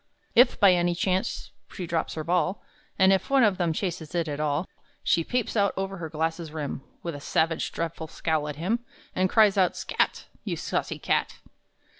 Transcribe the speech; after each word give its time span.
If 0.33 0.59
by 0.59 0.73
any 0.73 0.95
chance 0.95 1.51
she 1.71 1.85
drops 1.85 2.15
her 2.15 2.23
ball, 2.23 2.63
And 2.97 3.13
if 3.13 3.29
one 3.29 3.43
of 3.43 3.59
them 3.59 3.71
chases 3.71 4.15
it 4.15 4.27
at 4.27 4.39
all, 4.39 4.67
She 5.03 5.23
peeps 5.23 5.55
out 5.55 5.75
over 5.77 5.97
her 5.97 6.09
glasses' 6.09 6.51
rim 6.51 6.81
With 7.03 7.13
a 7.13 7.21
savage, 7.21 7.71
dreadful 7.71 8.07
scowl 8.07 8.47
at 8.47 8.55
him, 8.55 8.79
And 9.15 9.29
cries 9.29 9.59
out, 9.59 9.77
"Scat, 9.77 10.25
You 10.43 10.55
saucy 10.55 10.97
cat!" 10.97 11.37